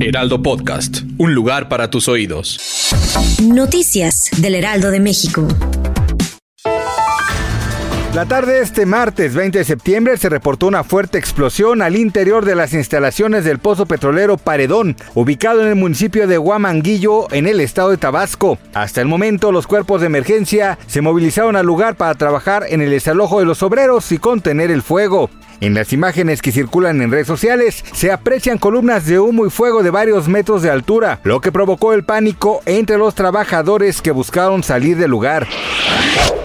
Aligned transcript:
Heraldo 0.00 0.42
Podcast. 0.42 1.00
Un 1.16 1.34
lugar 1.34 1.68
para 1.68 1.90
tus 1.90 2.08
oídos. 2.08 2.92
Noticias 3.42 4.30
del 4.36 4.54
Heraldo 4.54 4.90
de 4.90 5.00
México. 5.00 5.48
La 8.14 8.26
tarde 8.26 8.54
de 8.54 8.62
este 8.62 8.86
martes 8.86 9.34
20 9.34 9.58
de 9.58 9.64
septiembre 9.64 10.16
se 10.16 10.28
reportó 10.28 10.66
una 10.66 10.84
fuerte 10.84 11.18
explosión 11.18 11.82
al 11.82 11.96
interior 11.96 12.44
de 12.44 12.54
las 12.54 12.74
instalaciones 12.74 13.44
del 13.44 13.58
pozo 13.58 13.86
petrolero 13.86 14.36
Paredón, 14.36 14.96
ubicado 15.14 15.62
en 15.62 15.68
el 15.68 15.76
municipio 15.76 16.26
de 16.26 16.38
Huamanguillo, 16.38 17.32
en 17.32 17.46
el 17.46 17.60
estado 17.60 17.90
de 17.90 17.96
Tabasco. 17.96 18.58
Hasta 18.74 19.00
el 19.00 19.08
momento, 19.08 19.52
los 19.52 19.66
cuerpos 19.66 20.00
de 20.00 20.08
emergencia 20.08 20.78
se 20.86 21.00
movilizaron 21.00 21.56
al 21.56 21.66
lugar 21.66 21.96
para 21.96 22.14
trabajar 22.14 22.64
en 22.68 22.82
el 22.82 22.90
desalojo 22.90 23.40
de 23.40 23.46
los 23.46 23.62
obreros 23.62 24.10
y 24.12 24.18
contener 24.18 24.70
el 24.70 24.82
fuego. 24.82 25.30
En 25.60 25.74
las 25.74 25.92
imágenes 25.92 26.40
que 26.40 26.52
circulan 26.52 27.02
en 27.02 27.10
redes 27.10 27.26
sociales 27.26 27.84
se 27.92 28.12
aprecian 28.12 28.58
columnas 28.58 29.06
de 29.06 29.18
humo 29.18 29.44
y 29.44 29.50
fuego 29.50 29.82
de 29.82 29.90
varios 29.90 30.28
metros 30.28 30.62
de 30.62 30.70
altura, 30.70 31.20
lo 31.24 31.40
que 31.40 31.50
provocó 31.50 31.94
el 31.94 32.04
pánico 32.04 32.60
entre 32.64 32.96
los 32.96 33.16
trabajadores 33.16 34.00
que 34.00 34.12
buscaron 34.12 34.62
salir 34.62 34.96
del 34.96 35.10
lugar. 35.10 35.48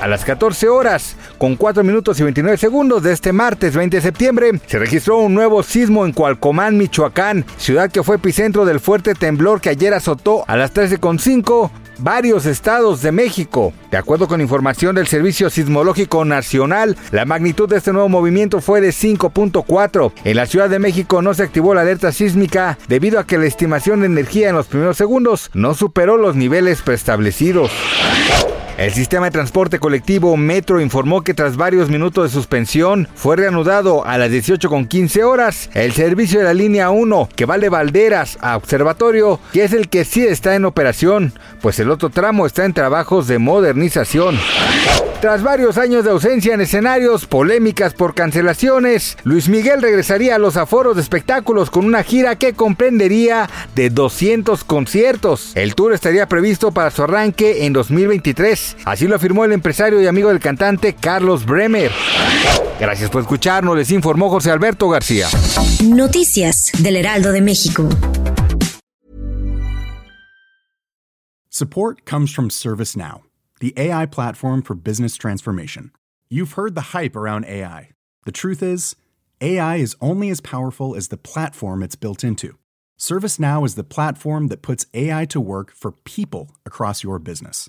A 0.00 0.08
las 0.08 0.24
14 0.24 0.68
horas, 0.68 1.16
con 1.38 1.56
4 1.56 1.82
minutos 1.82 2.18
y 2.18 2.22
29 2.22 2.56
segundos 2.56 3.02
de 3.02 3.12
este 3.12 3.32
martes 3.32 3.74
20 3.74 3.96
de 3.96 4.00
septiembre, 4.00 4.52
se 4.66 4.78
registró 4.78 5.18
un 5.18 5.34
nuevo 5.34 5.62
sismo 5.62 6.06
en 6.06 6.12
Cualcomán, 6.12 6.78
Michoacán, 6.78 7.44
ciudad 7.58 7.90
que 7.90 8.02
fue 8.02 8.16
epicentro 8.16 8.64
del 8.64 8.80
fuerte 8.80 9.14
temblor 9.14 9.60
que 9.60 9.70
ayer 9.70 9.92
azotó 9.92 10.44
a 10.46 10.56
las 10.56 10.72
13.5 10.72 11.70
varios 12.02 12.46
estados 12.46 13.02
de 13.02 13.12
México. 13.12 13.72
De 13.90 13.96
acuerdo 13.96 14.28
con 14.28 14.40
información 14.40 14.94
del 14.94 15.06
Servicio 15.06 15.50
Sismológico 15.50 16.24
Nacional, 16.24 16.96
la 17.10 17.24
magnitud 17.24 17.68
de 17.68 17.78
este 17.78 17.92
nuevo 17.92 18.08
movimiento 18.08 18.60
fue 18.60 18.80
de 18.80 18.90
5.4. 18.90 20.12
En 20.24 20.36
la 20.36 20.46
Ciudad 20.46 20.68
de 20.68 20.78
México 20.78 21.22
no 21.22 21.34
se 21.34 21.42
activó 21.42 21.74
la 21.74 21.82
alerta 21.82 22.12
sísmica 22.12 22.78
debido 22.88 23.18
a 23.18 23.26
que 23.26 23.38
la 23.38 23.46
estimación 23.46 24.00
de 24.00 24.06
energía 24.06 24.48
en 24.48 24.56
los 24.56 24.66
primeros 24.66 24.96
segundos 24.96 25.50
no 25.54 25.74
superó 25.74 26.16
los 26.16 26.36
niveles 26.36 26.82
preestablecidos. 26.82 27.70
El 28.80 28.94
sistema 28.94 29.26
de 29.26 29.32
transporte 29.32 29.78
colectivo 29.78 30.34
Metro 30.38 30.80
informó 30.80 31.20
que 31.20 31.34
tras 31.34 31.58
varios 31.58 31.90
minutos 31.90 32.24
de 32.24 32.34
suspensión 32.34 33.08
fue 33.14 33.36
reanudado 33.36 34.06
a 34.06 34.16
las 34.16 34.30
18.15 34.30 35.22
horas 35.22 35.68
el 35.74 35.92
servicio 35.92 36.38
de 36.38 36.46
la 36.46 36.54
línea 36.54 36.88
1 36.88 37.28
que 37.36 37.44
va 37.44 37.58
de 37.58 37.68
Valderas 37.68 38.38
a 38.40 38.56
Observatorio, 38.56 39.38
que 39.52 39.64
es 39.64 39.74
el 39.74 39.90
que 39.90 40.06
sí 40.06 40.24
está 40.24 40.54
en 40.54 40.64
operación, 40.64 41.34
pues 41.60 41.78
el 41.78 41.90
otro 41.90 42.08
tramo 42.08 42.46
está 42.46 42.64
en 42.64 42.72
trabajos 42.72 43.26
de 43.26 43.38
modernización. 43.38 44.38
Tras 45.20 45.42
varios 45.42 45.76
años 45.76 46.04
de 46.04 46.12
ausencia 46.12 46.54
en 46.54 46.62
escenarios, 46.62 47.26
polémicas 47.26 47.92
por 47.92 48.14
cancelaciones, 48.14 49.18
Luis 49.22 49.50
Miguel 49.50 49.82
regresaría 49.82 50.36
a 50.36 50.38
los 50.38 50.56
aforos 50.56 50.96
de 50.96 51.02
espectáculos 51.02 51.68
con 51.68 51.84
una 51.84 52.02
gira 52.02 52.36
que 52.36 52.54
comprendería 52.54 53.50
de 53.74 53.90
200 53.90 54.64
conciertos. 54.64 55.52
El 55.56 55.74
tour 55.74 55.92
estaría 55.92 56.26
previsto 56.26 56.72
para 56.72 56.90
su 56.90 57.02
arranque 57.02 57.66
en 57.66 57.74
2023. 57.74 58.69
Así 58.84 59.06
lo 59.06 59.16
afirmó 59.16 59.44
el 59.44 59.52
empresario 59.52 60.00
y 60.00 60.06
amigo 60.06 60.28
del 60.28 60.40
cantante 60.40 60.94
Carlos 60.94 61.44
Bremer. 61.44 61.92
Gracias 62.78 63.10
por 63.10 63.22
escucharnos, 63.22 63.76
les 63.76 63.90
informó 63.90 64.30
José 64.30 64.50
Alberto 64.50 64.88
García. 64.88 65.28
Noticias 65.84 66.70
del 66.82 66.96
Heraldo 66.96 67.32
de 67.32 67.40
México. 67.40 67.88
Support 71.50 72.06
comes 72.06 72.32
from 72.32 72.48
ServiceNow, 72.48 73.22
the 73.60 73.74
AI 73.76 74.06
platform 74.06 74.62
for 74.62 74.74
business 74.74 75.16
transformation. 75.16 75.90
You've 76.30 76.52
heard 76.52 76.74
the 76.74 76.96
hype 76.96 77.16
around 77.16 77.44
AI. 77.44 77.90
The 78.24 78.32
truth 78.32 78.62
is, 78.62 78.96
AI 79.40 79.76
is 79.76 79.96
only 80.00 80.30
as 80.30 80.40
powerful 80.40 80.94
as 80.94 81.08
the 81.08 81.16
platform 81.16 81.82
it's 81.82 81.96
built 81.96 82.22
into. 82.22 82.56
ServiceNow 82.98 83.64
is 83.66 83.74
the 83.74 83.82
platform 83.82 84.48
that 84.48 84.62
puts 84.62 84.86
AI 84.94 85.24
to 85.26 85.40
work 85.40 85.72
for 85.72 85.92
people 85.92 86.50
across 86.64 87.02
your 87.02 87.18
business, 87.18 87.68